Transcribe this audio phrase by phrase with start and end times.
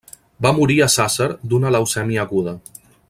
[0.45, 2.57] Va morir a Sàsser d'una leucèmia aguda.